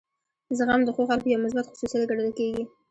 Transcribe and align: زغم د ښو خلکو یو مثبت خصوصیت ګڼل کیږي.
زغم 0.57 0.81
د 0.85 0.89
ښو 0.95 1.01
خلکو 1.09 1.27
یو 1.29 1.43
مثبت 1.45 1.65
خصوصیت 1.71 2.03
ګڼل 2.09 2.29
کیږي. 2.39 2.63